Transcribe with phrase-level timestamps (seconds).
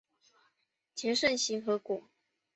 [0.95, 2.09] 结肾形核果。